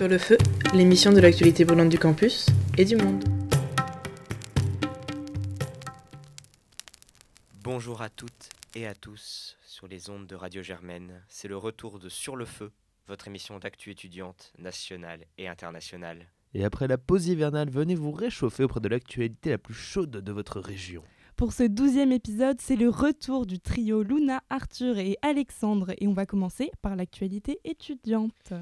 [0.00, 0.38] Sur le feu,
[0.72, 2.46] l'émission de l'actualité brûlante du campus
[2.78, 3.22] et du monde.
[7.62, 11.22] Bonjour à toutes et à tous sur les ondes de Radio Germaine.
[11.28, 12.72] C'est le retour de Sur le feu,
[13.08, 16.28] votre émission d'actu étudiante nationale et internationale.
[16.54, 20.32] Et après la pause hivernale, venez vous réchauffer auprès de l'actualité la plus chaude de
[20.32, 21.02] votre région.
[21.36, 26.14] Pour ce douzième épisode, c'est le retour du trio Luna, Arthur et Alexandre et on
[26.14, 28.54] va commencer par l'actualité étudiante.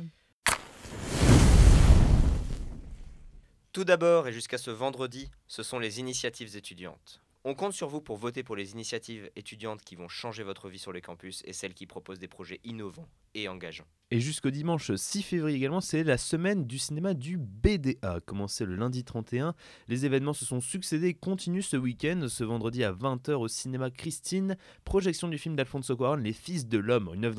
[3.72, 7.20] Tout d'abord et jusqu'à ce vendredi, ce sont les initiatives étudiantes.
[7.44, 10.78] On compte sur vous pour voter pour les initiatives étudiantes qui vont changer votre vie
[10.78, 13.86] sur le campus et celles qui proposent des projets innovants et engageants.
[14.10, 18.20] Et jusqu'au dimanche 6 février également, c'est la semaine du cinéma du BDA.
[18.24, 19.54] Commencé le lundi 31,
[19.86, 22.26] les événements se sont succédés et continuent ce week-end.
[22.28, 26.78] Ce vendredi à 20h au cinéma Christine, projection du film d'Alfonso Cuarón, Les Fils de
[26.78, 27.36] l'Homme, une œuvre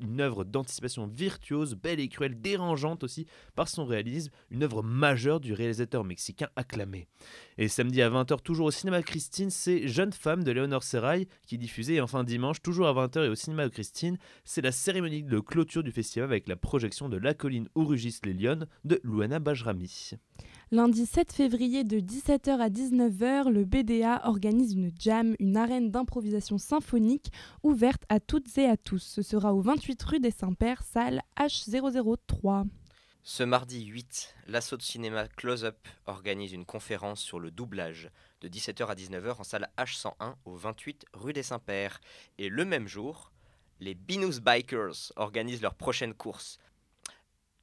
[0.00, 5.40] une œuvre d'anticipation virtuose, belle et cruelle, dérangeante aussi par son réalisme, une œuvre majeure
[5.40, 7.06] du réalisateur mexicain acclamé.
[7.56, 11.56] Et samedi à 20h, toujours au cinéma Christine, c'est Jeune femme de Léonore Serrail qui
[11.56, 11.94] est diffusée.
[11.94, 15.82] Et enfin dimanche, toujours à 20h et au cinéma Christine, c'est la cérémonie de clôture
[15.82, 20.12] du festival avec la projection de La colline où rugissent les lionnes de Louana Bajrami.
[20.70, 26.58] Lundi 7 février de 17h à 19h, le BDA organise une jam, une arène d'improvisation
[26.58, 29.02] symphonique ouverte à toutes et à tous.
[29.02, 32.66] Ce sera au 28 rue des Saints-Pères, salle H003.
[33.22, 38.10] Ce mardi 8, l'assaut de cinéma Close Up organise une conférence sur le doublage
[38.42, 41.98] de 17h à 19h en salle H101 au 28 rue des Saints-Pères.
[42.36, 43.32] Et le même jour,
[43.80, 46.58] les Binous Bikers organisent leur prochaine course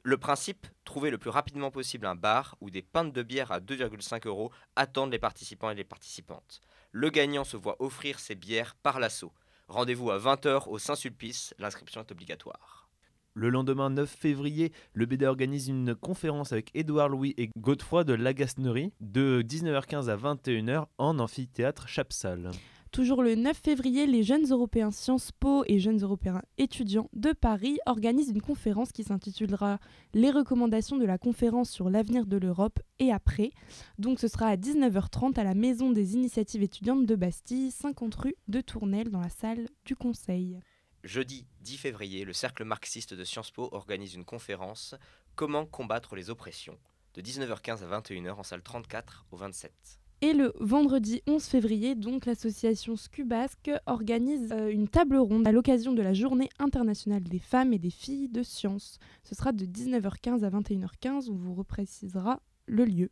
[0.05, 3.59] le principe, trouver le plus rapidement possible un bar où des pintes de bière à
[3.59, 6.61] 2,5 euros attendent les participants et les participantes.
[6.91, 9.33] Le gagnant se voit offrir ses bières par l'assaut.
[9.67, 12.87] Rendez-vous à 20h au Saint-Sulpice, l'inscription est obligatoire.
[13.33, 18.13] Le lendemain 9 février, le BD organise une conférence avec Édouard Louis et Godefroy de
[18.13, 22.51] Lagasnerie de 19h15 à 21h en amphithéâtre Chapsal.
[22.95, 27.77] Toujours le 9 février, les jeunes européens Sciences Po et jeunes européens étudiants de Paris
[27.85, 29.79] organisent une conférence qui s'intitulera
[30.13, 33.51] Les recommandations de la conférence sur l'avenir de l'Europe et après.
[33.99, 38.35] Donc ce sera à 19h30 à la Maison des initiatives étudiantes de Bastille, 50 rue
[38.47, 40.61] de Tournelle dans la salle du Conseil.
[41.03, 44.95] Jeudi 10 février, le Cercle marxiste de Sciences Po organise une conférence
[45.35, 46.79] Comment combattre les oppressions
[47.13, 49.99] de 19h15 à 21h en salle 34 au 27.
[50.25, 55.93] Et le vendredi 11 février, donc l'association Scubasque organise euh, une table ronde à l'occasion
[55.93, 58.97] de la Journée internationale des femmes et des filles de sciences.
[59.23, 63.11] Ce sera de 19h15 à 21h15, on vous reprécisera le lieu.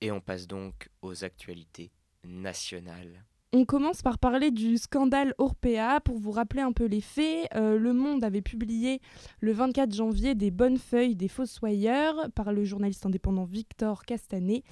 [0.00, 1.92] Et on passe donc aux actualités
[2.24, 3.26] nationales.
[3.54, 6.00] On commence par parler du scandale Orpea.
[6.04, 9.00] Pour vous rappeler un peu les faits, euh, Le Monde avait publié
[9.40, 14.64] le 24 janvier des bonnes feuilles des fossoyeurs par le journaliste indépendant Victor Castanet.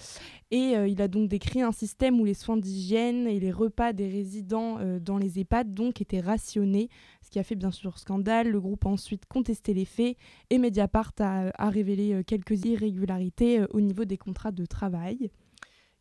[0.51, 3.95] Et euh, il a donc décrit un système où les soins d'hygiène et les repas
[3.95, 6.91] des résidents euh, dans les EHPAD donc étaient rationnés,
[7.23, 8.51] ce qui a fait bien sûr scandale.
[8.51, 10.19] Le groupe a ensuite contesté les faits
[10.51, 15.31] et Mediapart a révélé quelques irrégularités au niveau des contrats de travail.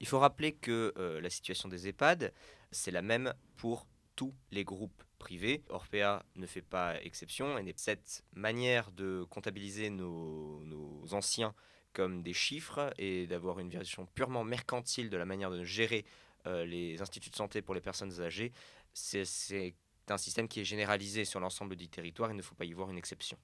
[0.01, 2.33] Il faut rappeler que la situation des EHPAD,
[2.71, 5.63] c'est la même pour tous les groupes privés.
[5.69, 7.57] Orpea ne fait pas exception.
[7.57, 11.53] Et cette manière de comptabiliser nos, anciens
[11.93, 16.05] comme des chiffres et d'avoir une version purement mercantile de la manière de gérer
[16.45, 18.51] euh, les instituts de santé pour les personnes âgées,
[18.93, 19.73] c'est
[20.09, 22.31] un système qui est généralisé sur l'ensemble du territoire.
[22.31, 23.37] Il ne faut pas y voir une exception.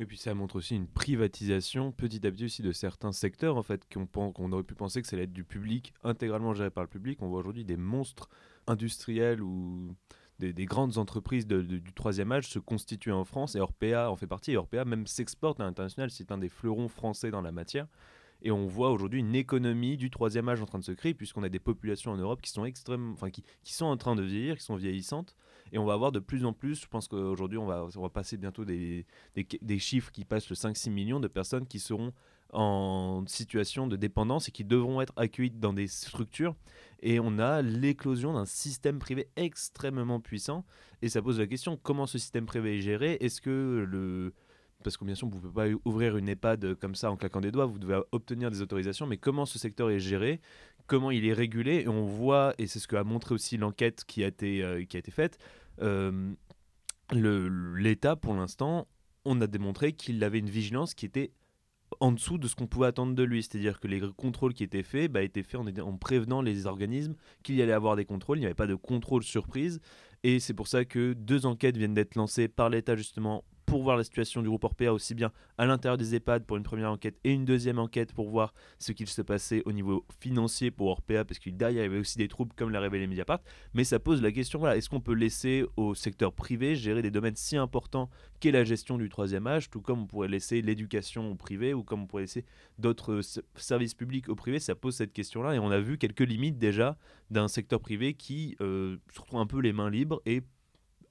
[0.00, 3.64] Et puis ça montre aussi une privatisation petit à petit aussi de certains secteurs en
[3.64, 7.20] fait qu'on aurait pu penser que allait être du public intégralement géré par le public.
[7.20, 8.28] On voit aujourd'hui des monstres
[8.68, 9.96] industriels ou
[10.38, 14.52] des, grandes entreprises du troisième âge se constituer en France et Orpea en fait partie
[14.52, 16.12] et Orpea même s'exporte à l'international.
[16.12, 17.88] C'est un des fleurons français dans la matière.
[18.42, 21.42] Et on voit aujourd'hui une économie du troisième âge en train de se créer, puisqu'on
[21.42, 24.22] a des populations en Europe qui sont extrêmement, enfin qui, qui, sont en train de
[24.22, 25.34] vieillir, qui sont vieillissantes,
[25.72, 26.80] et on va avoir de plus en plus.
[26.80, 30.56] Je pense qu'aujourd'hui on va, on va passer bientôt des, des, chiffres qui passent le
[30.56, 32.12] 5-6 millions de personnes qui seront
[32.52, 36.54] en situation de dépendance et qui devront être accueillies dans des structures.
[37.00, 40.64] Et on a l'éclosion d'un système privé extrêmement puissant.
[41.02, 43.18] Et ça pose la question comment ce système privé est géré?
[43.20, 44.32] Est-ce que le
[44.82, 47.40] parce que bien sûr, vous ne pouvez pas ouvrir une EHPAD comme ça en claquant
[47.40, 50.40] des doigts, vous devez obtenir des autorisations, mais comment ce secteur est géré,
[50.86, 54.24] comment il est régulé, et on voit, et c'est ce qu'a montré aussi l'enquête qui,
[54.24, 55.38] a été, euh, qui a été faite,
[55.80, 56.34] euh,
[57.12, 58.86] l'État, pour l'instant,
[59.24, 61.32] on a démontré qu'il avait une vigilance qui était
[62.00, 63.42] en dessous de ce qu'on pouvait attendre de lui.
[63.42, 67.14] C'est-à-dire que les contrôles qui étaient faits bah, étaient faits en, en prévenant les organismes
[67.42, 68.38] qu'il y allait avoir des contrôles.
[68.38, 69.80] Il n'y avait pas de contrôle surprise.
[70.22, 73.98] Et c'est pour ça que deux enquêtes viennent d'être lancées par l'État justement pour voir
[73.98, 77.18] la situation du groupe Orpea aussi bien à l'intérieur des EHPAD pour une première enquête
[77.22, 81.24] et une deuxième enquête pour voir ce qu'il se passait au niveau financier pour Orpea
[81.26, 83.40] parce qu'il y avait aussi des troubles comme l'a révélé Mediapart.
[83.74, 87.10] Mais ça pose la question voilà est-ce qu'on peut laisser au secteur privé gérer des
[87.10, 88.08] domaines si importants
[88.40, 91.82] qu'est la gestion du troisième âge tout comme on pourrait laisser l'éducation au privé ou
[91.82, 92.46] comme on pourrait laisser
[92.78, 93.20] d'autres
[93.56, 94.60] services publics au privé?
[94.60, 96.96] Ça pose cette question là et on a vu quelques limites déjà
[97.30, 100.42] d'un secteur privé qui euh, se retrouve un peu les mains libres et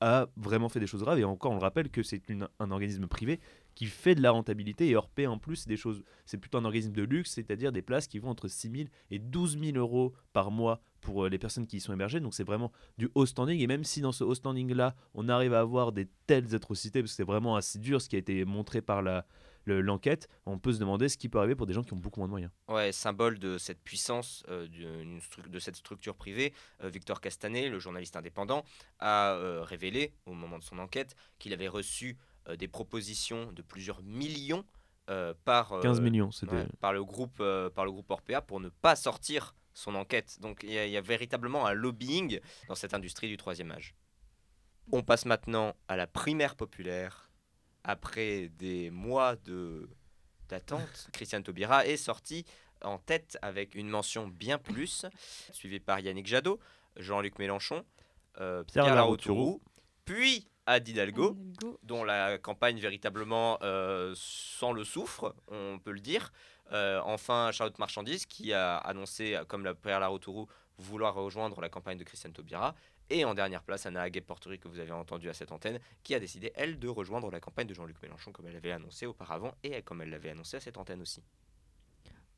[0.01, 1.19] a vraiment fait des choses graves.
[1.19, 2.21] Et encore, on le rappelle que c'est
[2.59, 3.39] un organisme privé
[3.75, 6.93] qui fait de la rentabilité et Orpé en plus, des choses, c'est plutôt un organisme
[6.93, 10.49] de luxe, c'est-à-dire des places qui vont entre 6 000 et 12 000 euros par
[10.49, 12.19] mois pour euh, les personnes qui y sont hébergées.
[12.19, 13.59] Donc c'est vraiment du haut standing.
[13.59, 17.11] Et même si dans ce haut standing-là, on arrive à avoir des telles atrocités, parce
[17.11, 19.27] que c'est vraiment assez dur ce qui a été montré par la,
[19.73, 22.19] l'enquête, on peut se demander ce qui peut arriver pour des gens qui ont beaucoup
[22.19, 22.51] moins de moyens.
[22.67, 24.67] Ouais, symbole de cette puissance, euh,
[25.47, 26.53] de cette structure privée,
[26.83, 28.63] euh, Victor Castanet, le journaliste indépendant,
[28.99, 32.17] a euh, révélé au moment de son enquête qu'il avait reçu
[32.57, 34.63] des propositions de plusieurs millions
[35.43, 36.29] par 15 millions,
[36.79, 37.43] par le groupe
[37.75, 40.39] par le groupe Orpea pour ne pas sortir son enquête.
[40.39, 43.95] Donc il y, a véritablement un lobbying dans cette industrie du troisième âge.
[44.93, 47.26] On passe maintenant à la primaire populaire
[47.87, 49.89] après des mois de
[50.49, 52.45] d'attente, Christiane Taubira est sortie
[52.81, 55.05] en tête avec une mention bien plus,
[55.51, 56.59] suivie par Yannick Jadot,
[56.95, 57.83] Jean-Luc Mélenchon,
[58.39, 59.61] euh, Pierre, Laroutourou,
[60.05, 61.35] puis Ad Hidalgo,
[61.83, 66.31] dont la campagne véritablement euh, sans le souffre, on peut le dire.
[66.71, 70.47] Euh, enfin, Charlotte Marchandise, qui a annoncé, comme la Pierre Laroutourou,
[70.77, 72.75] vouloir rejoindre la campagne de Christiane Taubira.
[73.09, 76.13] Et en dernière place, Anna Aguet Portori, que vous avez entendu à cette antenne, qui
[76.13, 79.53] a décidé, elle, de rejoindre la campagne de Jean-Luc Mélenchon, comme elle l'avait annoncé auparavant,
[79.63, 81.23] et comme elle l'avait annoncé à cette antenne aussi.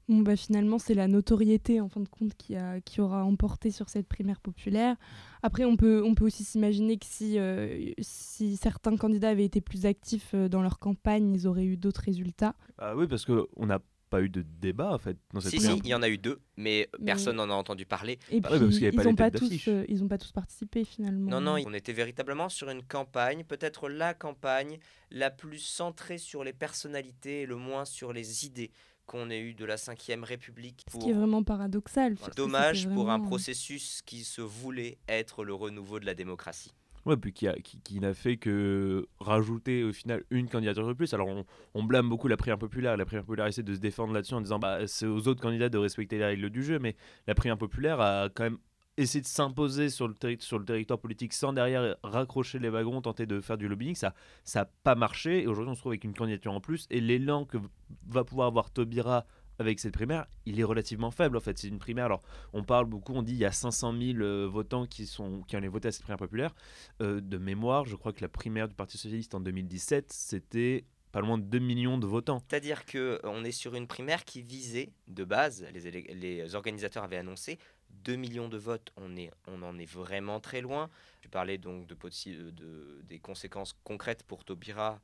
[0.08, 3.70] Bon, bah, finalement, c'est la notoriété, en fin de compte, qui, a, qui aura emporté
[3.70, 4.96] sur cette primaire populaire.
[5.44, 9.62] Après, on peut, on peut aussi s'imaginer que si, euh, si certains candidats avaient été
[9.62, 12.56] plus actifs euh, dans leur campagne, ils auraient eu d'autres résultats.
[12.80, 15.78] Ah oui, parce qu'on a pas eu de débat en fait dans cette Si, si,
[15.84, 18.20] il y en a eu deux, mais, personne n'en a entendu parler.
[18.32, 21.30] Et puis, ils n'ont pas, tous, euh, ils ont pas tous participé finalement.
[21.30, 24.80] Non, non, on était véritablement sur une campagne, peut-être la campagne
[25.12, 28.72] la plus centrée sur les personnalités et le moins sur les idées
[29.06, 30.86] qu'on ait eu de la 5ème République.
[30.92, 32.16] Ce qui est vraiment paradoxal.
[32.36, 36.74] Dommage pour un processus qui se voulait être le renouveau de la démocratie.
[37.18, 41.14] Puis qui, n'a fait que rajouter au final une candidature de plus.
[41.14, 41.28] Alors
[41.74, 42.98] on, blâme beaucoup la prière populaire.
[42.98, 45.70] La prière populaire essaie de se défendre là-dessus en disant bah, c'est aux autres candidats
[45.70, 46.96] de respecter les règles du jeu, mais
[47.28, 48.58] la prière populaire a quand même
[48.98, 53.26] essayé de s'imposer sur le, sur le territoire politique sans derrière raccrocher les wagons, tenter
[53.26, 53.96] de faire du lobbying.
[53.96, 54.14] Ça
[54.54, 56.86] n'a pas marché et aujourd'hui on se trouve avec une candidature en plus.
[56.90, 57.58] Et l'élan que
[58.08, 59.26] va pouvoir avoir Tobira
[59.60, 61.58] avec cette primaire, il est relativement faible en fait.
[61.58, 62.06] C'est une primaire.
[62.06, 62.22] Alors,
[62.54, 65.58] on parle beaucoup, on dit il y a 500 000 euh, votants qui, sont, qui
[65.58, 66.56] ont voté à cette primaire populaire.
[67.02, 71.22] Euh, de mémoire, je crois que la primaire du Parti Socialiste en 2017, c'était pas
[71.22, 72.42] loin de 2 millions de votants.
[72.48, 77.60] C'est-à-dire qu'on euh, est sur une primaire qui visait, de base, les, organisateurs avaient annoncé
[78.04, 79.14] 2 millions de votes, on,
[79.48, 80.90] on en est vraiment très loin.
[81.22, 85.02] Tu parlais donc de, des conséquences concrètes pour Taubira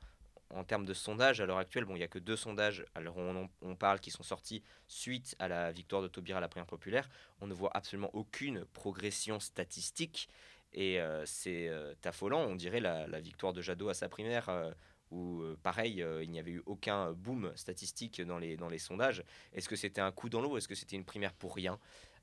[0.50, 3.18] en termes de sondage, à l'heure actuelle, bon, il n'y a que deux sondages alors
[3.18, 6.68] on, on, parle qui sont sortis suite à la victoire de Taubira à la primaire
[6.68, 7.10] populaire.
[7.42, 10.30] On ne voit absolument aucune progression statistique.
[10.74, 14.72] Et euh, c'est euh, affolant, on dirait la, victoire de Jadot à sa primaire, euh,
[15.10, 19.24] où pareil, il n'y avait eu aucun boom statistique dans les, dans les sondages.
[19.54, 20.58] Est-ce que c'était un coup dans l'eau?
[20.58, 21.80] Est-ce que c'était une primaire pour rien?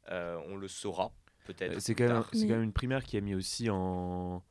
[0.09, 1.13] On le saura
[1.45, 1.81] peut-être.
[1.81, 4.43] C'est quand, quand, même une primaire qui a mis aussi en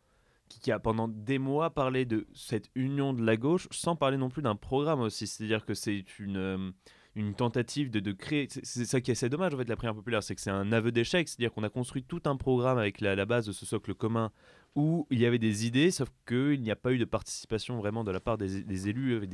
[0.59, 4.29] qui a pendant des mois parlé de cette union de la gauche sans parler non
[4.29, 5.27] plus d'un programme aussi.
[5.27, 6.71] C'est-à-dire que c'est une, euh,
[7.15, 8.47] une tentative de, créer.
[8.49, 10.71] C'est ça qui est assez dommage en fait, la prière populaire, c'est que c'est un
[10.71, 11.27] aveu d'échec.
[11.27, 14.31] C'est-à-dire qu'on a construit tout un programme avec la, base de ce socle commun
[14.75, 18.03] où il y avait des idées, sauf qu'il n'y a pas eu de participation vraiment
[18.03, 19.27] de la part des, élus,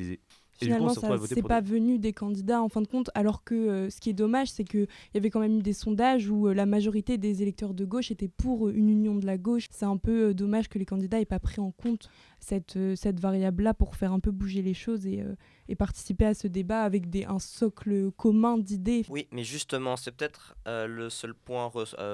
[0.58, 4.00] Finalement, ça c'est pas venu des candidats en fin de compte, alors que euh, ce
[4.00, 6.66] qui est dommage, c'est qu'il y avait quand même eu des sondages où euh, la
[6.66, 9.68] majorité des électeurs de gauche étaient pour une union de la gauche.
[9.72, 12.10] C'est un peu euh, dommage que les candidats aient pas pris en compte
[12.40, 15.24] cette, cette variable-là pour faire un peu bouger les choses et,
[15.70, 19.06] et participer à ce débat avec des, un socle commun d'idées.
[19.10, 21.72] Oui, mais justement, c'est peut-être le seul point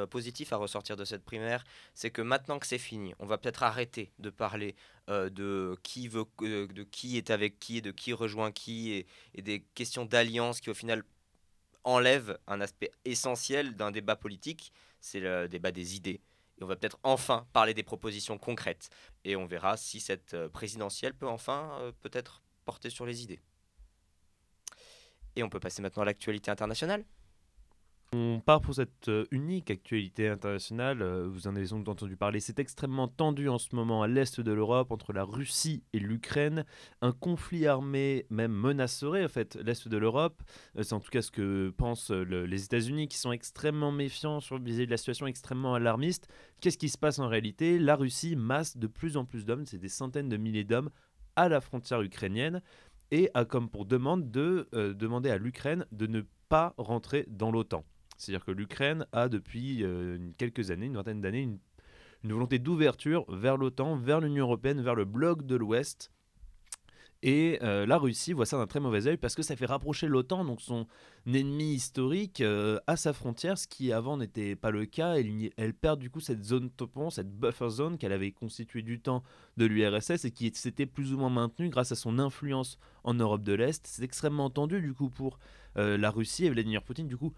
[0.10, 3.64] positif à ressortir de cette primaire, c'est que maintenant que c'est fini, on va peut-être
[3.64, 4.76] arrêter de parler
[5.10, 9.42] euh, de qui veut, euh, de qui est avec qui, de qui rejoint qui, et,
[9.42, 11.04] des questions d'alliance qui au final
[11.84, 16.22] enlèvent un aspect essentiel d'un débat politique, c'est le débat des idées.
[16.58, 18.90] Et on va peut-être enfin parler des propositions concrètes.
[19.26, 23.42] Et on verra si cette euh, présidentielle peut enfin peut-être porter sur les idées.
[25.36, 27.04] Et on peut passer maintenant à l'actualité internationale.
[28.16, 31.02] On part pour cette euh, unique actualité internationale.
[31.02, 32.40] euh, Vous en avez doute entendu parler.
[32.40, 36.64] C'est extrêmement tendu en ce moment à l'est de l'Europe entre la Russie et l'Ukraine.
[37.02, 40.44] Un conflit armé même menacerait en fait l'est de l'Europe.
[40.78, 44.42] Euh, C'est en tout cas ce que pensent le- les États-Unis qui sont extrêmement méfiants
[44.42, 46.28] sur vis-à-vis de la situation, extrêmement alarmistes.
[46.62, 47.80] Qu'est-ce qui se passe en réalité?
[47.80, 50.92] La Russie masse de plus en plus d'hommes, c'est des centaines de milliers d'hommes
[51.36, 52.62] à la frontière ukrainienne
[53.10, 57.84] et a comme pour demande de demander à l'Ukraine de ne pas rentrer dans l'OTAN.
[58.18, 61.60] C'est-à-dire que l'Ukraine a depuis euh, quelques années, une vingtaine d'années, une,
[62.24, 66.10] volonté d'ouverture vers l'OTAN, vers l'Union européenne, vers le bloc de l'Ouest.
[67.26, 70.08] Et euh, la Russie voit ça d'un très mauvais œil parce que ça fait rapprocher
[70.08, 70.88] l'OTAN, donc son
[71.26, 75.16] ennemi historique, euh, à sa frontière, ce qui avant n'était pas le cas.
[75.16, 79.24] Elle, perd du coup cette zone tampon, cette buffer zone qu'elle avait constituée du temps
[79.56, 83.44] de l'URSS et qui s'était plus ou moins maintenue grâce à son influence en Europe
[83.44, 83.86] de l'Est.
[83.88, 85.40] C'est extrêmement tendu du coup pour
[85.76, 87.34] la Russie et Vladimir Poutine du coup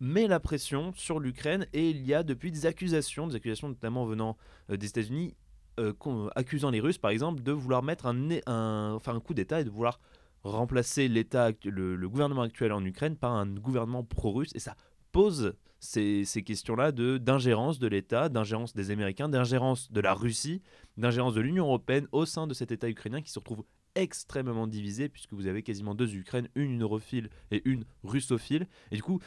[0.00, 4.04] met la pression sur l'Ukraine et il y a depuis des accusations, des accusations notamment
[4.04, 4.36] venant
[4.70, 5.34] euh, des États-Unis,
[5.78, 5.92] euh,
[6.34, 9.70] accusant les Russes par exemple de vouloir mettre un, enfin, un coup d'État et de
[9.70, 10.00] vouloir
[10.42, 14.76] remplacer le, gouvernement actuel en Ukraine par un gouvernement pro-russe et ça
[15.12, 20.62] pose ces, questions-là d'ingérence de l'État, d'ingérence des Américains, d'ingérence de la Russie,
[20.96, 25.08] d'ingérence de l'Union européenne au sein de cet État ukrainien qui se retrouve extrêmement divisé
[25.08, 28.66] puisque vous avez quasiment deux Ukraines, une europhile et une russophile.
[28.90, 29.20] Et du coup,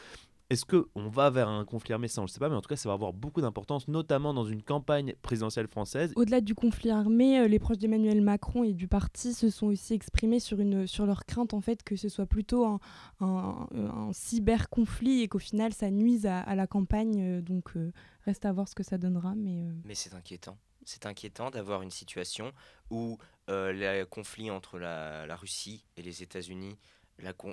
[0.49, 2.61] est-ce qu'on va vers un conflit armé Ça, on ne le sait pas, mais en
[2.61, 6.11] tout cas, ça va avoir beaucoup d'importance, notamment dans une campagne présidentielle française.
[6.15, 9.93] Au-delà du conflit armé, euh, les proches d'Emmanuel Macron et du parti se sont aussi
[9.93, 12.79] exprimés sur, une, sur leur crainte en fait que ce soit plutôt un,
[13.19, 17.21] un, un cyber-conflit et qu'au final ça nuise à, à la campagne.
[17.21, 17.91] euh, donc euh,
[18.25, 19.35] reste à voir ce que ça donnera.
[19.35, 20.57] Mais, euh, Mais c'est inquiétant.
[20.83, 22.51] C'est inquiétant d'avoir une situation
[22.89, 23.17] où
[23.49, 26.77] euh, les conflits entre la, la Russie et les États-Unis,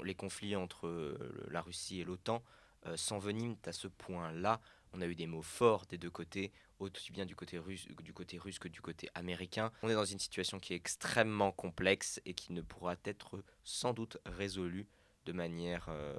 [0.05, 1.19] les conflits entre euh,
[1.51, 2.43] la Russie et l'OTAN
[2.87, 4.61] euh, s'enveniment à ce point-là.
[4.93, 8.13] On a eu des mots forts des deux côtés, aussi bien du côté, russe, du
[8.13, 9.71] côté russe que du côté américain.
[9.83, 13.93] On est dans une situation qui est extrêmement complexe et qui ne pourra être sans
[13.93, 14.87] doute résolue
[15.27, 16.19] de manière, euh,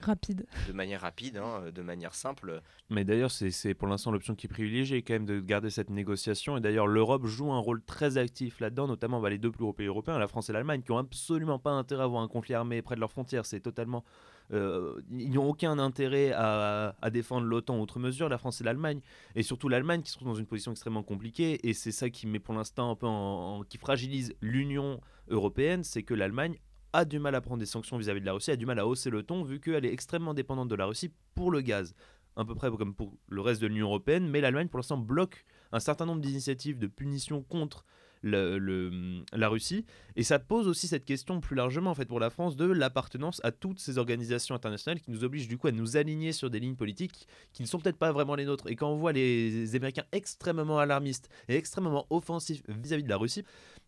[0.00, 0.46] rapide.
[0.68, 2.60] de manière rapide, hein, de manière simple.
[2.90, 6.56] Mais d'ailleurs, c'est pour l'instant l'option qui est privilégiée, quand même, de garder cette négociation.
[6.56, 9.72] Et d'ailleurs, l'Europe joue un rôle très actif là-dedans, notamment bah, les deux plus gros
[9.72, 12.54] pays européens, la France et l'Allemagne, qui ont absolument pas intérêt à avoir un conflit
[12.54, 13.46] armé près de leurs frontières.
[13.46, 14.04] C'est totalement.
[14.52, 19.00] Euh, ils n'ont aucun intérêt à, défendre l'OTAN outre mesure, la France et l'Allemagne.
[19.34, 21.66] Et surtout l'Allemagne qui se trouve dans une position extrêmement compliquée.
[21.68, 26.02] Et c'est ça qui met pour l'instant un peu en- qui fragilise l'Union européenne, c'est
[26.02, 26.58] que l'Allemagne
[26.92, 28.86] a du mal à prendre des sanctions vis-à-vis de la Russie, a du mal à
[28.86, 31.94] hausser le ton vu qu'elle est extrêmement dépendante de la Russie pour le gaz.
[32.36, 35.44] À peu près comme pour le reste de l'Union européenne, mais l'Allemagne pour l'instant bloque
[35.70, 37.84] un certain nombre d'initiatives de punition contre
[38.22, 39.84] la Russie.
[40.16, 43.40] Et ça pose aussi cette question plus largement en fait pour la France de l'appartenance
[43.44, 46.60] à toutes ces organisations internationales qui nous obligent du coup à nous aligner sur des
[46.60, 48.68] lignes politiques qui ne sont peut-être pas vraiment les nôtres.
[48.68, 53.44] Et quand on voit les Américains extrêmement alarmistes et extrêmement offensifs vis-à-vis de la Russie,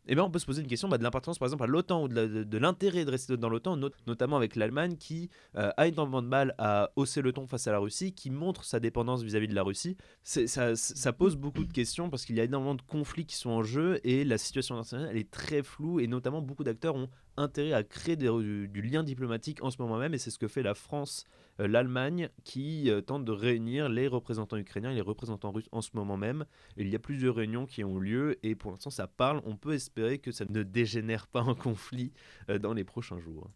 [0.06, 2.02] eh ben on peut se poser une question bah, de l'importance par exemple à l'OTAN
[2.04, 6.22] ou de, l'intérêt de rester dans l'OTAN, not- notamment avec l'Allemagne qui euh, a énormément
[6.22, 9.48] de mal à hausser le ton face à la Russie, qui montre sa dépendance vis-à-vis
[9.48, 9.96] de la Russie.
[10.22, 13.62] Ça, pose beaucoup de questions parce qu'il y a énormément de conflits qui sont en
[13.62, 17.82] jeu et la situation internationale est très floue et notamment beaucoup d'acteurs ont intérêt à
[17.82, 18.28] créer des-
[18.68, 21.24] du, lien diplomatique en ce moment même et c'est ce que fait la France,
[21.58, 25.90] l'Allemagne qui euh, tente de réunir les représentants ukrainiens et les représentants russes en ce
[25.94, 26.44] moment même.
[26.76, 29.40] Il y a plusieurs réunions qui ont lieu et pour l'instant ça parle.
[29.44, 32.12] On peut espérer que ça ne dégénère pas en conflit
[32.50, 33.50] euh, dans les prochains jours.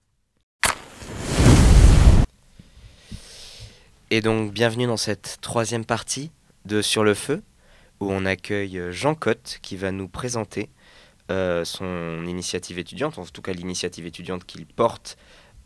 [4.11, 6.31] Et donc, bienvenue dans cette troisième partie
[6.65, 7.43] de Sur le Feu,
[8.01, 10.71] où on accueille euh, Jean Cotte qui va nous présenter
[11.31, 15.19] euh, son initiative étudiante, en tout cas l'initiative étudiante qu'il porte,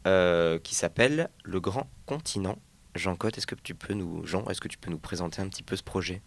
[0.06, 2.58] euh, qui s'appelle Le Grand Continent.
[2.96, 5.48] Jean Cotte, est-ce que tu peux nous, Jean, est-ce que tu peux nous présenter un
[5.48, 6.22] petit peu ce projet?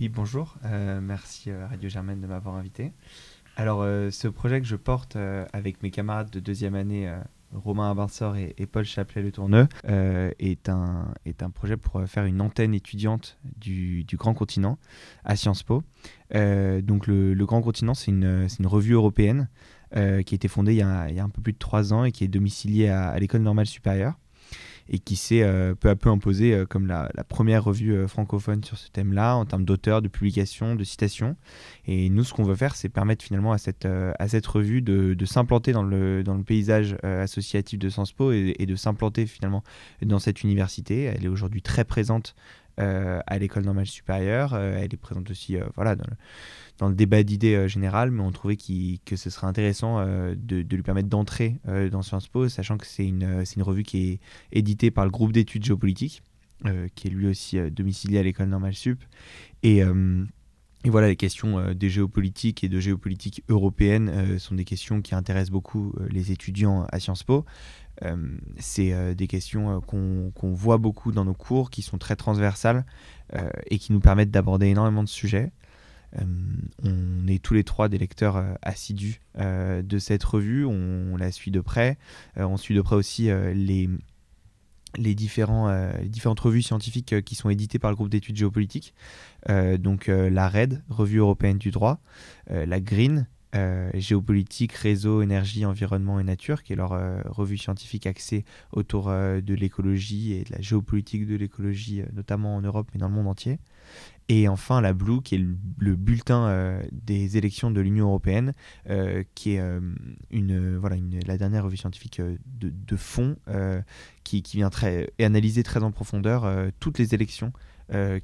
[0.00, 0.56] Oui, bonjour.
[0.64, 2.92] Euh, merci euh, Radio Germaine de m'avoir invité.
[3.56, 5.16] Alors, ce projet que je porte
[5.52, 7.14] avec mes camarades de deuxième année,
[7.52, 12.72] Romain Abarsor et, Paul Chaplet-Le Tourneux, est, un, est un projet pour faire une antenne
[12.72, 14.78] étudiante du, du Grand Continent
[15.26, 15.82] à Sciences Po.
[16.32, 19.50] Donc, le, Grand Continent, c'est une, c'est une revue européenne
[19.96, 22.12] euh, qui a été fondée il y a, un peu plus de trois ans et
[22.12, 24.18] qui est domiciliée à, l'École normale supérieure
[24.88, 28.76] et qui s'est euh, peu à peu imposée euh, comme la, première revue francophone sur
[28.76, 31.36] ce thème-là, en termes d'auteurs, de publications, de citations.
[31.86, 35.14] Et nous, ce qu'on veut faire, c'est permettre finalement à cette, à cette revue de,
[35.14, 39.26] de s'implanter dans le, dans le paysage associatif de Sciences Po et, et de s'implanter
[39.26, 39.62] finalement
[40.02, 41.04] dans cette université.
[41.04, 42.34] Elle est aujourd'hui très présente
[42.78, 44.56] à l'école normale supérieure.
[44.56, 49.30] elle est présente aussi voilà, dans, le, débat d'idées général, mais on trouvait que ce
[49.30, 51.58] serait intéressant de, lui permettre d'entrer
[51.90, 54.20] dans Sciences Po, sachant que c'est une, une revue qui est
[54.52, 56.22] éditée par le groupe d'études géopolitiques,
[56.94, 59.02] qui est lui aussi domicilié à l'école normale sup.
[59.62, 59.82] Et
[60.84, 65.00] et voilà, les questions euh, des géopolitiques et de géopolitique européenne euh, sont des questions
[65.00, 67.44] qui intéressent beaucoup euh, les étudiants à Sciences Po.
[68.58, 72.84] c'est des questions qu'on voit beaucoup dans nos cours, qui sont très transversales
[73.70, 75.52] et qui nous permettent d'aborder énormément de sujets.
[76.18, 81.60] on est tous les trois des lecteurs assidus de cette revue, on, la suit de
[81.60, 81.96] près.
[82.36, 83.88] on suit de près aussi les,
[84.96, 88.94] les, différents, euh, différentes revues scientifiques euh, qui sont éditées par le groupe d'études géopolitiques.
[89.48, 92.00] Euh, donc la RED, Revue européenne du droit,
[92.48, 93.26] la GREEN,
[93.94, 96.92] géopolitique, réseau, énergie, environnement et nature, qui est leur
[97.30, 102.88] revue scientifique axée autour de l'écologie et de la géopolitique de l'écologie, notamment en Europe
[102.94, 103.58] mais dans le monde entier.
[104.28, 105.44] Et enfin, la Blue, qui est
[105.78, 108.52] le, bulletin euh, des élections de l'Union européenne,
[108.88, 109.80] euh, qui est euh,
[110.30, 112.36] une, voilà, la dernière revue scientifique de,
[112.70, 113.36] de fond,
[114.24, 116.46] qui, qui, vient très, analyser très en profondeur
[116.80, 117.52] toutes les élections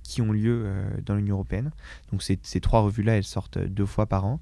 [0.03, 0.73] qui ont lieu
[1.05, 1.73] dans l'Union européenne.
[2.11, 4.41] Donc ces, ces trois revues-là, elles sortent deux fois par an.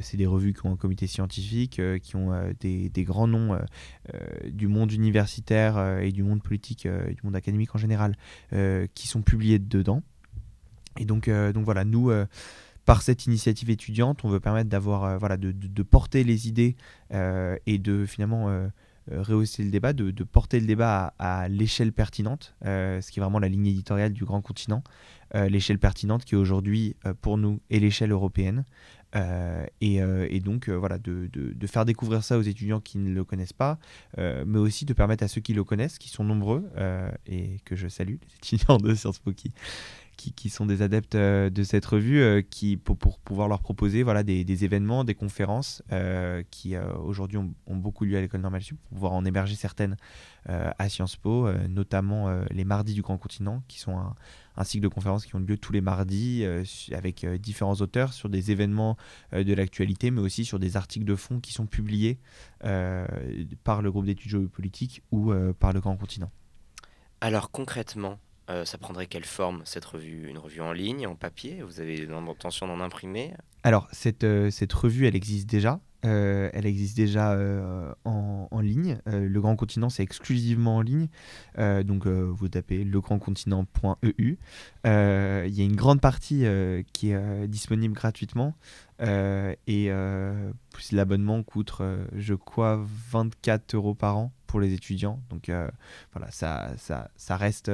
[0.00, 3.58] c'est des revues qui ont un comité scientifique, qui ont des, des, grands noms
[4.48, 8.16] du monde universitaire et du monde politique, du monde académique en général,
[8.94, 10.02] qui sont publiés dedans.
[10.98, 12.26] Et donc, euh, donc voilà, nous, euh,
[12.84, 16.76] par cette initiative étudiante, on veut permettre d'avoir, euh, voilà, de, porter les idées
[17.10, 18.70] et de finalement
[19.10, 23.48] rehausser le débat, de, porter le débat à, l'échelle pertinente, ce qui est vraiment la
[23.48, 24.82] ligne éditoriale du grand continent,
[25.34, 28.64] l'échelle pertinente qui aujourd'hui, pour nous, est l'échelle européenne.
[29.80, 33.52] Et, et, donc voilà, de, de, faire découvrir ça aux étudiants qui ne le connaissent
[33.52, 33.78] pas,
[34.16, 36.64] mais aussi de permettre à ceux qui le connaissent, qui sont nombreux,
[37.26, 39.52] et que je salue, les étudiants de Sciences Po qui,
[40.16, 44.22] qui, sont des adeptes euh, de cette revue, euh, qui, pour, pouvoir leur proposer voilà,
[44.22, 48.90] des, événements, des conférences euh, qui aujourd'hui ont, beaucoup lieu à l'école normale sup, pour
[48.90, 49.96] pouvoir en héberger certaines
[50.48, 53.98] à Sciences Po, notamment les mardis du Grand Continent, qui sont
[54.56, 56.44] un, cycle de conférences qui ont lieu tous les mardis
[56.92, 58.96] avec différents auteurs sur des événements
[59.32, 62.20] de l'actualité, mais aussi sur des articles de fond qui sont publiés
[62.60, 66.30] par le groupe d'études géopolitiques ou par le Grand Continent.
[67.20, 71.62] Alors concrètement, euh, ça prendrait quelle forme cette revue Une revue en ligne, en papier?
[71.62, 73.34] Vous avez l'intention d'en imprimer?
[73.64, 75.80] Alors, cette, euh, cette revue, elle existe déjà.
[76.04, 77.36] Euh, elle existe déjà
[78.04, 79.00] en, en, ligne.
[79.06, 81.08] le Grand Continent, c'est exclusivement en ligne.
[81.58, 84.38] donc, vous tapez legrandcontinent.eu.
[84.84, 86.44] Il y a une grande partie
[86.92, 88.54] qui est disponible gratuitement.
[89.00, 89.90] et
[90.92, 91.72] l'abonnement coûte,
[92.14, 92.80] je crois,
[93.10, 95.20] 24 euros par an pour les étudiants.
[95.30, 95.50] Donc,
[96.12, 97.70] voilà, ça, ça, ça reste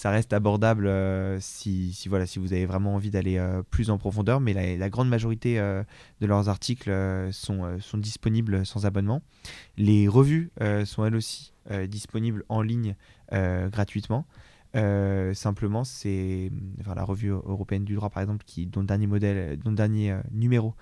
[0.00, 3.90] ça reste abordable euh, si, si, voilà, si vous avez vraiment envie d'aller euh, plus
[3.90, 5.84] en profondeur, mais la, grande majorité euh,
[6.22, 6.90] de leurs articles
[7.32, 9.20] sont, sont disponibles sans abonnement.
[9.76, 10.52] Les revues
[10.86, 11.52] sont elles aussi
[11.88, 12.96] disponibles en ligne
[13.30, 14.26] gratuitement.
[15.34, 16.50] simplement, c'est
[16.80, 20.16] enfin, la revue européenne du droit, par exemple, qui, dont dernier modèle, dont le dernier
[20.32, 20.74] numéro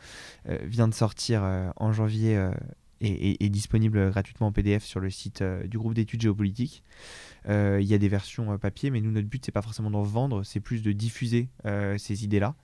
[0.46, 1.42] vient de sortir
[1.76, 2.50] en janvier
[3.00, 6.82] est, disponible gratuitement en PDF sur le site du groupe d'études géopolitiques.
[7.48, 9.90] Euh, il y a des versions euh, papier, mais nous, notre but, c'est pas forcément
[9.90, 12.54] d'en vendre, c'est plus de diffuser euh, ces idées-là.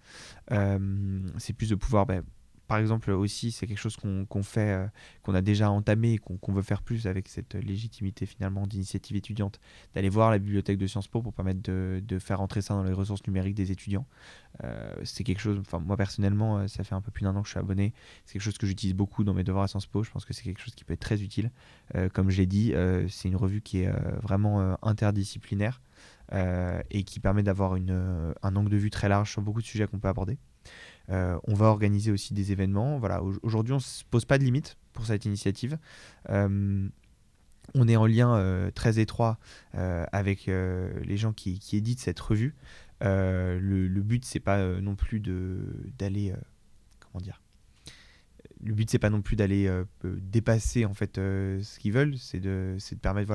[1.39, 2.21] c'est plus de pouvoir bah,
[2.67, 4.87] par exemple, aussi, c'est quelque chose qu'on fait, euh,
[5.23, 9.61] qu'on a déjà entamé qu'on veut faire plus avec cette légitimité finalement d'initiative étudiante,
[9.95, 12.83] d'aller voir la bibliothèque de Sciences Po pour permettre de, de, faire entrer ça dans
[12.83, 14.07] les ressources numériques des étudiants.
[14.63, 17.43] Euh, c'est quelque chose, enfin moi personnellement, euh, ça fait un peu plus d'un an
[17.43, 17.93] que je suis abonné,
[18.25, 20.33] c'est quelque chose que j'utilise beaucoup dans mes devoirs à Sciences Po, je pense que
[20.33, 21.51] c'est quelque chose qui peut être très utile.
[22.13, 22.73] comme je l'ai dit,
[23.09, 25.83] c'est une revue qui est vraiment interdisciplinaire
[26.33, 29.99] et qui permet d'avoir un angle de vue très large sur beaucoup de sujets qu'on
[29.99, 30.39] peut aborder.
[31.11, 32.99] Euh, on va organiser aussi des événements.
[32.99, 35.79] Voilà, aujourd'hui, on ne se pose pas de limite pour cette initiative.
[36.31, 36.89] Euh,
[37.75, 39.39] on est en lien euh, très étroit
[39.73, 42.55] avec les gens qui, éditent cette revue.
[43.01, 46.35] Le, but, c'est pas non plus d'aller,
[47.01, 47.41] comment dire,
[48.63, 49.71] le but c'est pas non plus d'aller
[50.05, 53.35] dépasser en fait ce qu'ils veulent, c'est de, permettre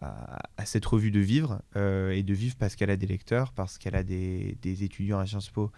[0.00, 3.96] à, cette revue de vivre et de vivre parce qu'elle a des lecteurs, parce qu'elle
[3.96, 5.70] a des, des, étudiants à Sciences Po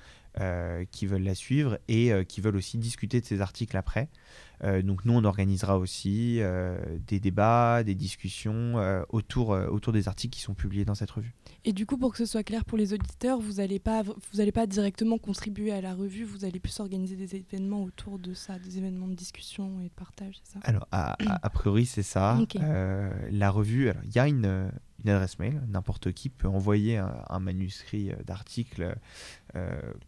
[0.90, 4.08] qui veulent la suivre et euh, qui veulent aussi discuter de ces articles après.
[4.64, 6.40] Euh, donc nous, on organisera aussi
[7.06, 8.74] des débats, des discussions
[9.10, 11.34] autour, autour des articles qui sont publiés dans cette revue.
[11.64, 14.40] Et du coup, pour que ce soit clair pour les auditeurs, vous n'allez pas, vous
[14.40, 18.34] allez pas directement contribuer à la revue, vous allez plus organiser des événements autour de
[18.34, 20.60] ça, des événements de discussion et de partage, c'est ça?
[20.62, 22.38] Alors, a, priori, c'est ça.
[23.30, 24.70] la revue, il y a une
[25.08, 25.62] adresse mail.
[25.68, 28.96] N'importe qui peut envoyer un, manuscrit d'article.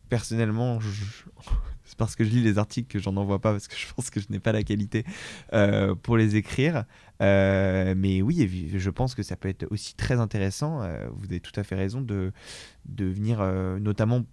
[0.09, 0.79] personnellement,
[1.85, 4.11] c'est parce que je lis les articles que j'en envoie pas, parce que je pense
[4.11, 5.05] que je n'ai pas la qualité
[6.03, 6.85] pour les écrire.
[7.21, 10.81] mais oui, je pense que ça peut être aussi très intéressant.
[11.13, 12.33] vous avez tout à fait raison de,
[12.87, 13.43] de venir,
[13.81, 14.25] notamment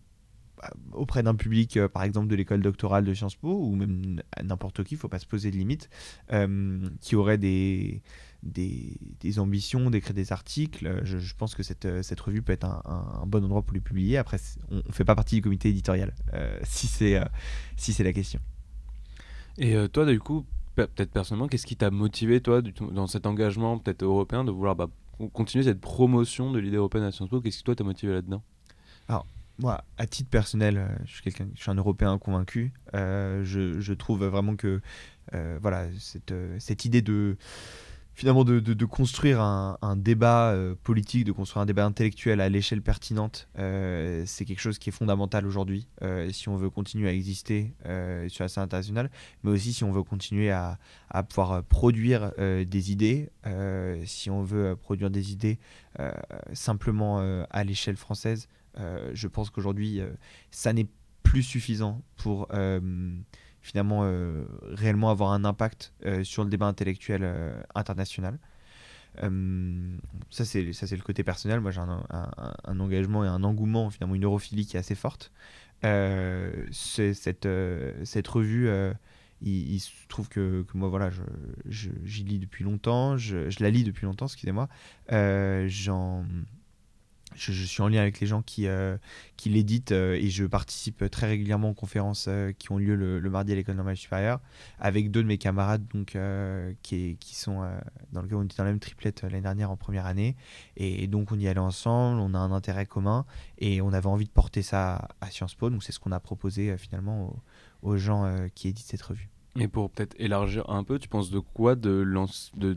[0.57, 4.21] bah, auprès d'un public, euh, par exemple de l'école doctorale de Sciences Po, ou même
[4.41, 5.89] n'importe qui, il ne faut pas se poser de limites,
[6.31, 8.01] euh, qui aurait des,
[8.45, 11.01] des, ambitions d'écrire des articles.
[11.03, 14.17] Je, pense que cette, cette, revue peut être un, bon endroit pour les publier.
[14.17, 14.37] Après,
[14.69, 17.21] on ne fait pas partie du comité éditorial, euh, si c'est
[17.75, 18.39] si la question.
[19.57, 24.03] Et toi, du coup, peut-être personnellement, qu'est-ce qui t'a motivé, toi, dans cet engagement peut-être
[24.03, 24.87] européen, de vouloir bah,
[25.33, 27.41] continuer cette promotion de l'idée européenne à Sciences Po?
[27.41, 28.43] Qu'est-ce qui, toi, t'a motivé là-dedans?
[29.07, 29.25] Alors,
[29.57, 32.73] moi, à titre personnel, euh, je suis, quelqu'un, je suis un Européen convaincu.
[32.93, 34.81] Euh, je, je, trouve vraiment que
[35.33, 37.37] euh, voilà, cette, cette, idée de
[38.15, 44.45] finalement de, construire un, débat politique, de construire un débat intellectuel à l'échelle pertinente, c'est
[44.45, 45.87] quelque chose qui est fondamental aujourd'hui
[46.31, 47.73] si on veut continuer à exister
[48.27, 49.11] sur la scène internationale,
[49.43, 50.77] mais aussi si on veut continuer à,
[51.29, 53.29] pouvoir produire des idées,
[54.05, 55.59] si on veut produire des idées
[56.53, 58.47] simplement à l'échelle française.
[58.77, 60.09] Euh, je pense qu'aujourd'hui, euh,
[60.51, 60.87] ça n'est
[61.23, 62.47] plus suffisant pour
[63.65, 67.29] euh, finalement réellement avoir un impact sur le débat intellectuel
[67.73, 68.39] international.
[69.17, 71.59] ça, c'est ça c'est le côté personnel.
[71.59, 75.31] Moi, j'ai un, engagement et un engouement, finalement, une europhilie qui est assez forte.
[75.81, 77.47] cette,
[78.03, 78.69] cette revue,
[79.41, 81.09] il, se trouve que, que moi, voilà,
[81.67, 84.69] j'y je, lis depuis longtemps, je, je, la lis depuis longtemps, excusez-moi.
[85.09, 86.25] j'en
[87.35, 88.97] je, suis en lien avec les gens qui, euh,
[89.37, 93.29] qui l'éditent euh, et je participe très régulièrement aux conférences euh, qui ont lieu le,
[93.29, 94.39] mardi à l'école normale supérieure
[94.79, 96.17] avec deux de mes camarades donc,
[96.81, 97.67] qui, qui sont
[98.11, 100.35] dans le cas où on était dans la même triplette l'année dernière en première année
[100.77, 103.25] et, donc on y allait ensemble, on a un intérêt commun
[103.57, 106.19] et on avait envie de porter ça à Sciences Po donc c'est ce qu'on a
[106.19, 107.35] proposé finalement
[107.81, 109.29] aux gens qui éditent cette revue.
[109.57, 112.05] Et pour peut-être élargir un peu, tu penses de quoi de,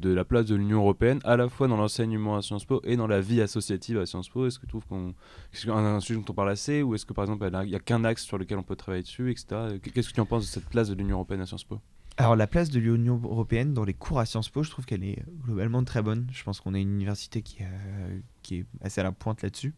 [0.04, 3.08] la place de l'Union européenne, à la fois dans l'enseignement à Sciences Po et dans
[3.08, 4.46] la vie associative à Sciences Po?
[4.46, 5.12] Est-ce que tu trouves qu'on.
[5.52, 7.80] c'est un sujet dont on parle assez Ou est-ce que par exemple, il n'y a
[7.80, 9.78] qu'un axe sur lequel on peut travailler dessus, etc.
[9.82, 11.80] Qu'est-ce que tu en penses de cette place de l'Union européenne à Sciences Po?
[12.16, 15.04] Alors la place de l'Union européenne dans les cours à Sciences Po, je trouve qu'elle
[15.04, 16.28] est globalement très bonne.
[16.32, 19.74] Je pense qu'on est une université qui, euh, qui est assez à la pointe là-dessus.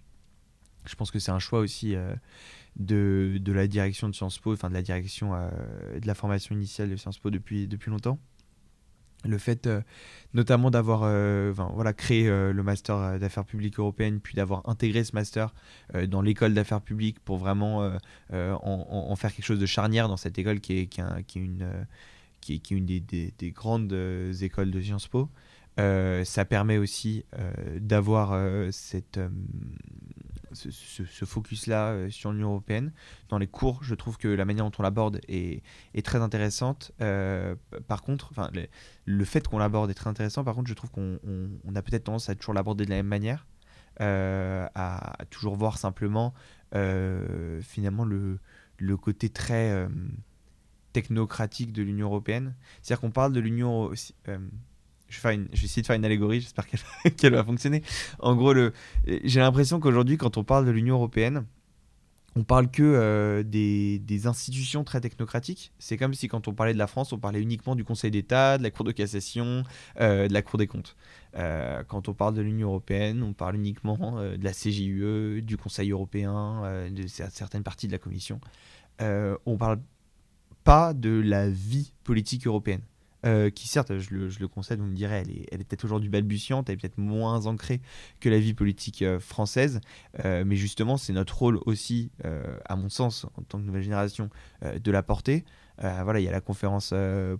[0.84, 2.14] Je pense que c'est un choix aussi euh,
[2.80, 5.48] de, de, la direction de Sciences Po, enfin de la direction euh,
[6.00, 8.18] de la formation initiale de Sciences Po depuis, depuis longtemps.
[9.24, 9.82] Le fait euh,
[10.32, 11.00] notamment d'avoir
[11.52, 15.52] voilà, créé le master d'affaires publiques européennes, puis d'avoir intégré ce master
[16.08, 17.92] dans l'école d'affaires publiques pour vraiment
[18.32, 21.68] en, faire quelque chose de charnière dans cette école qui est, qui est, une,
[22.40, 23.00] qui est, qui est une des,
[23.36, 23.92] des grandes
[24.40, 25.28] écoles de Sciences Po.
[25.76, 27.26] ça permet aussi
[27.78, 29.20] d'avoir cette
[30.68, 32.92] ce, focus-là euh, sur l'Union européenne.
[33.28, 35.62] Dans les cours, je trouve que la manière dont on l'aborde est,
[36.04, 36.92] très intéressante.
[37.00, 37.54] Euh,
[37.86, 38.32] par contre,
[39.04, 40.44] le fait qu'on l'aborde est très intéressant.
[40.44, 43.46] Par contre, je trouve qu'on a peut-être tendance à toujours l'aborder de la même manière,
[44.00, 46.34] euh, à, toujours voir simplement
[46.72, 48.38] finalement le,
[48.78, 49.88] le, côté très
[50.92, 52.54] technocratique de l'Union européenne.
[52.82, 53.90] C'est-à-dire qu'on parle de l'Union
[55.10, 56.66] je vais, essayer de faire une allégorie, j'espère
[57.16, 57.82] qu'elle va fonctionner.
[58.18, 58.54] En gros,
[59.24, 61.44] j'ai l'impression qu'aujourd'hui, quand on parle de l'Union européenne,
[62.36, 65.72] on parle que euh, des, institutions très technocratiques.
[65.78, 68.58] C'est comme si quand on parlait de la France, on parlait uniquement du Conseil d'État,
[68.58, 69.64] de la Cour de cassation,
[70.00, 70.96] euh, de la Cour des comptes.
[71.36, 75.90] Euh, quand on parle de l'Union européenne, on parle uniquement de la CJUE, du Conseil
[75.90, 78.40] européen, de certaines parties de la Commission.
[79.00, 79.80] on parle
[80.62, 82.82] pas de la vie politique européenne.
[83.26, 86.68] Euh, qui certes, je le, je concède, on me dirait, elle est, peut-être aujourd'hui balbutiante,
[86.68, 87.82] elle est peut-être moins ancrée
[88.18, 89.80] que la vie politique euh, française,
[90.24, 92.10] euh, mais justement, c'est notre rôle aussi,
[92.64, 94.30] à mon sens, en tant que nouvelle génération,
[94.62, 95.44] de la porter.
[95.78, 96.94] voilà, il y a la conférence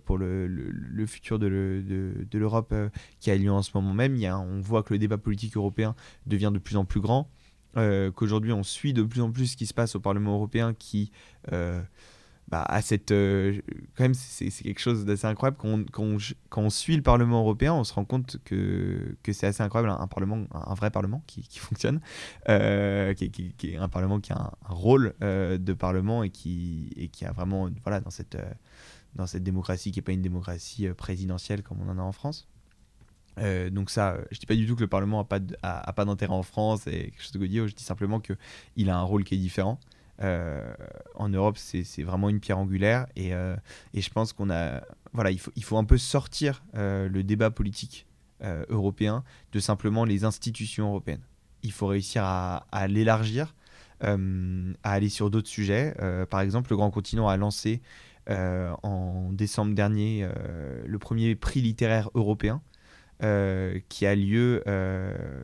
[0.05, 1.83] pour le, futur de,
[2.29, 2.73] de l'Europe
[3.19, 4.15] qui a lieu en ce moment même.
[4.15, 7.01] Il y a, on voit que le débat politique européen devient de plus en plus
[7.01, 7.29] grand,
[7.75, 11.11] qu'aujourd'hui on suit de plus en plus ce qui se passe au Parlement européen qui
[12.51, 13.61] bah, à cette, euh,
[13.95, 15.55] quand même, c'est quelque chose d'assez incroyable.
[15.57, 19.95] Quand on, suit le Parlement européen, on se rend compte que, que c'est assez incroyable,
[19.97, 22.01] un, parlement, un vrai Parlement qui, qui fonctionne,
[22.49, 26.89] euh, qui, qui, est un Parlement qui a un, rôle euh, de Parlement et qui,
[26.97, 28.37] et qui a vraiment, voilà, dans cette,
[29.15, 32.49] dans cette démocratie qui n'est pas une démocratie présidentielle comme on en a en France.
[33.71, 36.85] donc ça, je dis pas du tout que le Parlement a, pas d'intérêt en France
[36.87, 39.79] et quelque chose de godillot, je dis simplement qu'il a un rôle qui est différent.
[40.21, 40.73] Euh,
[41.15, 43.07] en Europe, c'est vraiment une pierre angulaire.
[43.15, 43.55] Et, euh,
[43.93, 44.81] et je pense qu'on a.
[45.13, 48.07] Voilà, il faut un peu sortir euh, le débat politique
[48.69, 51.21] européen de simplement les institutions européennes.
[51.61, 53.53] Il faut réussir à, l'élargir,
[54.01, 54.15] à
[54.81, 55.93] aller sur d'autres sujets.
[56.31, 57.83] par exemple, le Grand Continent a lancé
[58.27, 60.27] en décembre dernier
[60.87, 62.63] le premier prix littéraire européen
[63.19, 64.63] qui a lieu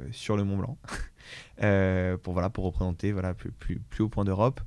[0.10, 0.78] sur le Mont Blanc.
[1.58, 4.62] pour, voilà, pour représenter voilà, plus, plus, plus haut point d'Europe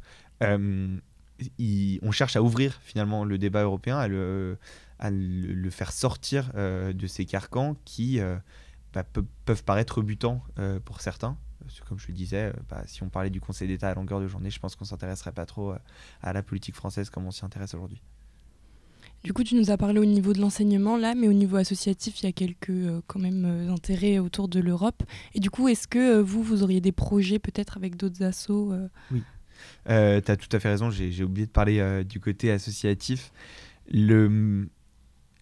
[2.03, 4.59] on cherche à ouvrir finalement le débat européen, à le,
[5.01, 8.37] le, faire sortir euh, de ces carcans qui euh,
[8.93, 9.05] bah,
[9.45, 11.37] peuvent paraître butants euh, pour certains.
[11.89, 14.51] comme je le disais, bah, si on parlait du Conseil d'État à longueur de journée,
[14.51, 15.75] je pense qu'on s'intéresserait pas trop
[16.23, 18.03] à la politique française comme on s'y intéresse aujourd'hui.
[19.23, 22.21] Du coup, tu nous as parlé au niveau de l'enseignement là, mais au niveau associatif,
[22.21, 22.73] il y a quelques
[23.07, 25.03] quand même intérêts autour de l'Europe.
[25.35, 28.73] Et du coup, est-ce que vous, vous auriez des projets peut-être avec d'autres assos
[29.11, 29.23] Oui.
[29.89, 33.33] Euh, tu as tout à fait raison, j'ai oublié de parler euh, du côté associatif.
[33.93, 34.69] Le,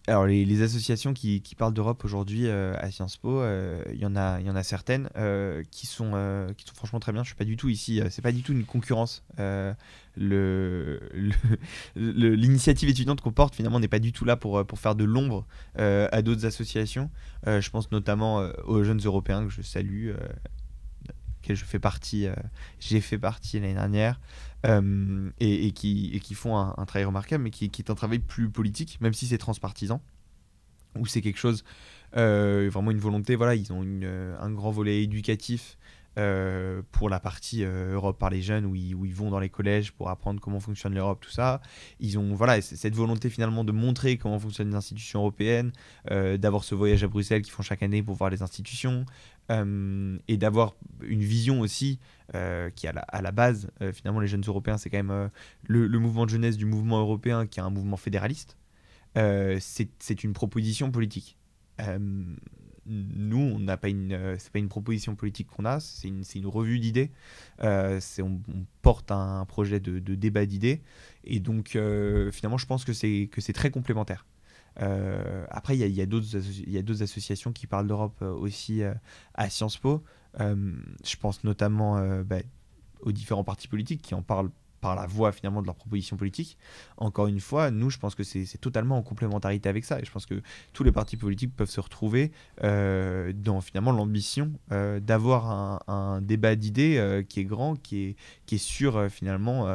[0.07, 3.43] alors les, associations qui, parlent d'Europe aujourd'hui euh, à Sciences Po,
[3.91, 5.09] il y en a, il y en a certaines
[5.71, 7.23] qui sont, qui sont franchement très bien.
[7.23, 9.23] Je suis pas du tout ici, c'est pas du tout une concurrence.
[10.17, 16.21] l'initiative étudiante qu'on porte finalement n'est pas du tout là pour, faire de l'ombre à
[16.21, 17.09] d'autres associations.
[17.45, 20.11] je pense notamment aux jeunes européens que je salue
[21.55, 22.35] je fais partie, euh,
[22.79, 24.19] j'ai fait partie l'année dernière,
[24.65, 29.13] euh, et, qui, font un, travail remarquable, mais qui, est un travail plus politique, même
[29.13, 30.01] si c'est transpartisan,
[30.97, 31.63] où c'est quelque chose,
[32.17, 35.77] euh, vraiment une volonté, voilà, ils ont un grand volet éducatif
[36.17, 39.91] euh, pour la partie euh, Europe par les jeunes où ils, vont dans les collèges
[39.91, 41.61] pour apprendre comment fonctionne l'Europe, tout ça.
[41.99, 45.71] Ils ont voilà cette volonté finalement de montrer comment fonctionnent les institutions européennes,
[46.09, 49.05] euh, d'avoir ce voyage à Bruxelles qu'ils font chaque année pour voir les institutions
[50.27, 51.97] et d'avoir une vision aussi
[52.75, 55.31] qui à la, à la base finalement les jeunes européens c'est quand même
[55.65, 58.59] le, le, mouvement de jeunesse du mouvement européen qui est un mouvement fédéraliste.
[59.15, 61.35] c'est une proposition politique
[62.89, 66.23] nous, on n'a pas une, euh, c'est pas une proposition politique qu'on a, c'est une,
[66.35, 67.11] une, revue d'idées.
[67.61, 68.39] Euh, on,
[68.81, 70.81] porte un projet de, de débat d'idées,
[71.23, 74.25] et donc euh, finalement, je pense que c'est que c'est très complémentaire.
[74.77, 78.81] après, il y a, y a d'autres associations qui parlent d'Europe aussi
[79.33, 80.03] à Sciences Po.
[80.39, 82.39] je pense notamment bah,
[83.01, 86.57] aux différents partis politiques qui en parlent par la voie finalement de leur proposition politique.
[86.97, 89.99] Encore une fois, nous, je pense que c'est totalement en complémentarité avec ça.
[89.99, 90.41] Et je pense que
[90.73, 92.31] tous les partis politiques peuvent se retrouver
[92.63, 98.15] euh, dans finalement l'ambition euh, d'avoir un, débat d'idées euh, qui est grand, qui est,
[98.45, 99.67] qui est sur finalement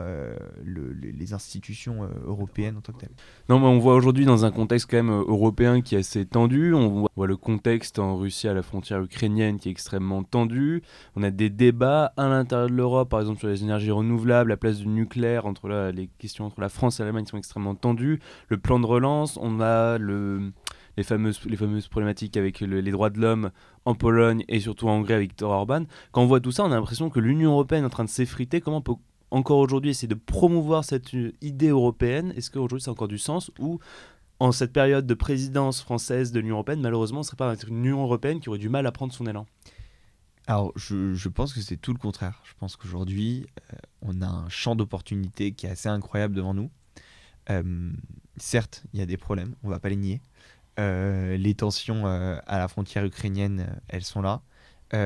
[0.65, 3.15] les institutions européennes en tant que telles.
[3.49, 6.75] Non, mais on voit aujourd'hui dans un contexte quand même européen qui est assez tendu.
[6.75, 10.83] On voit le contexte en Russie à la frontière ukrainienne qui est extrêmement tendu.
[11.17, 14.57] On a des débats à l'intérieur de l'Europe, par exemple sur les énergies renouvelables, la
[14.57, 18.21] place d'une nucléaire, entre la, les questions entre la France et l'Allemagne sont extrêmement tendues.
[18.49, 20.53] Le plan de relance, on a le,
[20.97, 23.51] les, fameuses, les fameuses problématiques avec les droits de l'homme
[23.85, 25.85] en Pologne et surtout en Hongrie avec Viktor Orban.
[26.13, 28.09] Quand on voit tout ça, on a l'impression que l'Union européenne est en train de
[28.09, 28.61] s'effriter.
[28.61, 28.95] Comment on peut
[29.31, 31.11] encore aujourd'hui essayer de promouvoir cette
[31.43, 32.33] idée européenne?
[32.37, 33.79] Est-ce qu'aujourd'hui ça a encore du sens ou
[34.41, 38.03] en cette période de présidence française de l'Union européenne, malheureusement, ce serait pas une Union
[38.03, 39.47] européenne qui aurait du mal à prendre son élan?
[40.47, 42.43] Alors, je, pense que c'est tout le contraire.
[42.45, 46.71] Je pense qu'aujourd'hui, euh, on a un champ d'opportunités qui est assez incroyable devant nous.
[47.51, 47.91] Euh,
[48.37, 50.21] certes, il y a des problèmes, on va pas les nier.
[50.79, 54.43] Euh, les tensions à la frontière ukrainienne, elles sont là.
[54.93, 54.99] La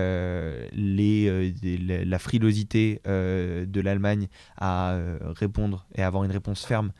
[2.18, 4.98] frilosité de l'Allemagne à
[5.36, 6.92] répondre et avoir une réponse ferme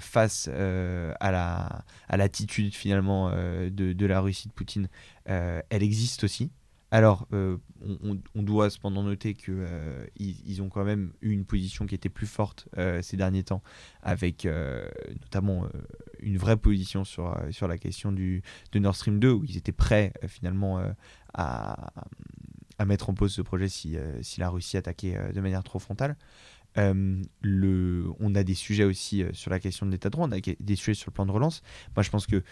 [0.00, 4.88] face à la l'attitude finalement de, la Russie de Poutine,
[5.24, 6.50] elle existe aussi.
[6.90, 7.58] Alors, euh,
[8.34, 12.26] on, doit cependant noter qu'ils euh, ont quand même eu une position qui était plus
[12.26, 13.62] forte euh, ces derniers temps,
[14.02, 14.48] avec
[15.22, 15.66] notamment
[16.20, 17.34] une vraie position sur,
[17.68, 18.40] la question de
[18.74, 20.82] Nord Stream 2, où ils étaient prêts finalement
[21.34, 21.92] à,
[22.86, 26.16] mettre en pause ce projet si, si la Russie attaquait de manière trop frontale.
[26.74, 30.40] le, on a des sujets aussi sur la question de l'état de droit, on a
[30.40, 31.62] des sujets sur le plan de relance.
[31.94, 32.42] Moi, je pense que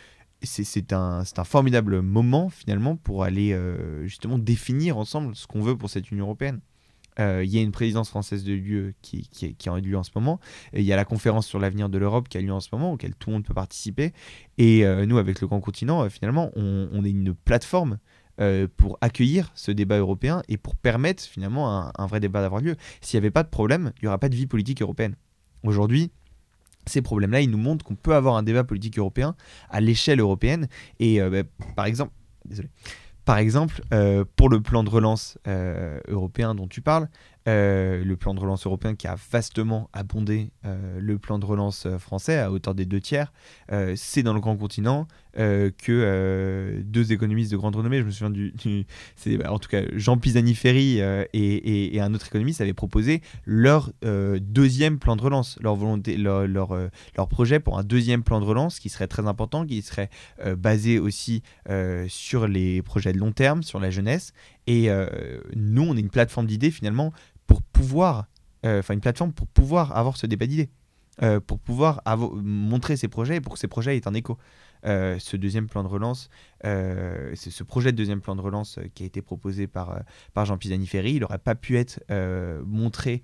[0.42, 5.90] c'est un, formidable moment finalement pour aller euh, justement définir ensemble ce qu'on veut pour
[5.90, 6.61] cette Union européenne.
[7.18, 10.03] Euh, il y a une présidence française de l'UE qui, qui, qui, a lieu en
[10.03, 10.38] ce moment.
[10.75, 12.92] Il y a la conférence sur l'avenir de l'Europe qui a lieu en ce moment,
[12.92, 14.12] auquel tout le monde peut participer.
[14.59, 17.99] Et euh, nous, avec le Grand Continent, finalement, on, on, est une plateforme
[18.77, 22.77] pour accueillir ce débat européen et pour permettre finalement un, un vrai débat d'avoir lieu.
[23.01, 25.16] S'il n'y avait pas de problème, il n'y aura pas de vie politique européenne.
[25.62, 26.11] Aujourd'hui,
[26.87, 29.35] ces problèmes-là, ils nous montrent qu'on peut avoir un débat politique européen
[29.70, 30.68] à l'échelle européenne.
[30.99, 32.12] Et euh, bah, par exemple,
[32.44, 32.68] désolé.
[33.25, 37.09] Par exemple, euh, pour le plan de relance euh, européen dont tu parles,
[37.48, 41.87] euh, le plan de relance européen qui a vastement abondé euh, le plan de relance
[41.87, 43.32] euh, français à hauteur des deux tiers.
[43.94, 48.87] c'est dans le grand continent que deux économistes de grande renommée, je me souviens du,
[49.38, 51.00] bah, en tout cas Jean Pisani-Ferry
[51.35, 56.74] et, un autre économiste avaient proposé leur deuxième plan de relance, leur volonté, leur, leur,
[57.16, 60.09] leur, projet pour un deuxième plan de relance qui serait très important, qui serait
[60.56, 61.42] basé aussi
[62.09, 64.32] sur les projets de long terme, sur la jeunesse.
[64.66, 64.88] Et
[65.54, 67.12] nous, on est une plateforme d'idées finalement
[67.46, 68.26] pour pouvoir,
[68.64, 70.70] euh, enfin une plateforme pour pouvoir avoir ce débat d'idées,
[71.22, 72.02] euh, pour pouvoir
[72.42, 74.38] montrer ses projets et pour que ces projets aient un écho.
[74.85, 76.28] Euh, ce deuxième plan de relance,
[76.62, 80.00] ce projet de deuxième plan de relance qui a été proposé par,
[80.35, 82.00] par Jean Pisani-Ferry, il n'aurait pas pu être
[82.64, 83.22] montré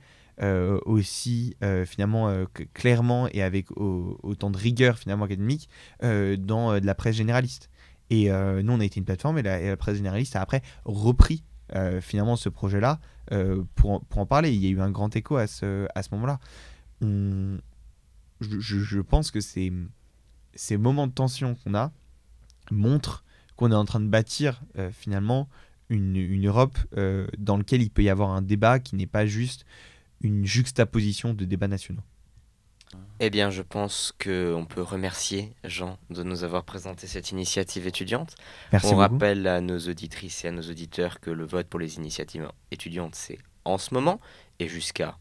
[0.87, 1.55] aussi
[1.85, 5.69] finalement clairement et avec autant de rigueur finalement académique
[6.01, 7.71] dans de la presse généraliste.
[8.11, 11.45] Et nous, on a été une plateforme et la presse généraliste a après repris
[12.01, 12.99] finalement ce projet-là
[13.75, 14.53] pour, pour, en parler.
[14.53, 16.39] Il y a eu un grand écho à ce, à ce moment-là.
[17.01, 17.59] Je,
[18.59, 19.73] je, pense que ces,
[20.55, 21.93] ces moments de tension qu'on a
[22.71, 23.25] montrent
[23.57, 25.49] qu'on est en train de bâtir euh, finalement
[25.89, 29.27] une, une Europe euh, dans laquelle il peut y avoir un débat qui n'est pas
[29.27, 29.65] juste
[30.21, 32.03] une juxtaposition de débats nationaux.
[33.21, 38.35] Eh bien, je pense qu'on peut remercier Jean de nous avoir présenté cette initiative étudiante.
[38.73, 41.97] Merci On rappelle à nos auditrices et à nos auditeurs que le vote pour les
[41.97, 44.21] initiatives étudiantes, c'est en ce moment
[44.59, 45.17] et jusqu'à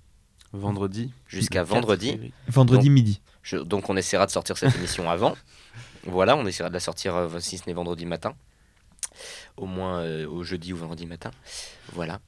[0.53, 1.13] vendredi.
[1.27, 2.33] Jusqu'à vendredi.
[2.47, 3.21] Vendredi midi.
[3.65, 5.35] donc on essaiera de sortir cette émission avant.
[6.03, 8.33] Voilà, on essaiera de la sortir euh, si ce n'est vendredi matin.
[9.57, 11.31] Au moins euh, au jeudi ou vendredi matin.
[11.93, 12.19] Voilà.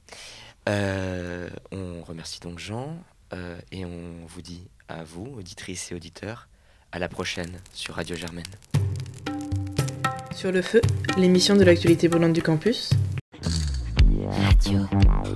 [0.68, 2.96] Euh, on remercie donc Jean
[3.72, 6.48] et on vous dit à vous, auditrices et auditeurs.
[6.92, 8.44] À la prochaine sur Radio Germaine.
[10.34, 10.80] Sur le feu,
[11.16, 12.90] l'émission de l'actualité brûlante du campus.
[13.42, 14.86] Radio.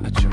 [0.02, 0.30] Radio.